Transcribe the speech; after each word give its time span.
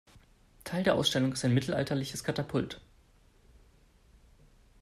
Teil 0.63 0.81
der 0.83 0.95
Ausstellung 0.95 1.33
ist 1.33 1.45
ein 1.45 1.53
mittelalterliches 1.53 2.23
Katapult. 2.23 2.81